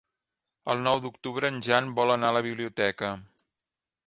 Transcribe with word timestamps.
El 0.73 0.79
nou 0.87 1.01
d'octubre 1.03 1.53
en 1.55 1.61
Jan 1.69 1.93
vol 2.01 2.15
anar 2.15 2.33
a 2.35 2.39
la 2.41 2.45
biblioteca. 2.49 3.13